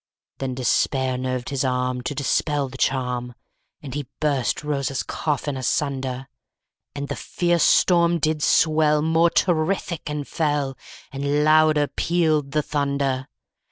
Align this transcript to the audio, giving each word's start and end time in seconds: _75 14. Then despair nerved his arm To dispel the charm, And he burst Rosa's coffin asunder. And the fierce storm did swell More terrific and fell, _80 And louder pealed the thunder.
_75 0.37 0.39
14. 0.39 0.39
Then 0.39 0.55
despair 0.55 1.17
nerved 1.19 1.49
his 1.49 1.63
arm 1.63 2.01
To 2.01 2.15
dispel 2.15 2.69
the 2.69 2.77
charm, 2.79 3.35
And 3.83 3.93
he 3.93 4.07
burst 4.19 4.63
Rosa's 4.63 5.03
coffin 5.03 5.55
asunder. 5.55 6.27
And 6.95 7.07
the 7.07 7.15
fierce 7.15 7.61
storm 7.61 8.17
did 8.17 8.41
swell 8.41 9.03
More 9.03 9.29
terrific 9.29 10.09
and 10.09 10.27
fell, 10.27 10.73
_80 10.73 10.77
And 11.11 11.43
louder 11.43 11.85
pealed 11.85 12.49
the 12.53 12.63
thunder. 12.63 13.27